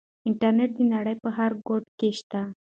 انټرنيټ 0.27 0.71
د 0.77 0.79
نړۍ 0.93 1.15
په 1.23 1.29
هر 1.37 1.51
ګوټ 1.67 1.85
کې 1.99 2.09
شته. 2.19 2.41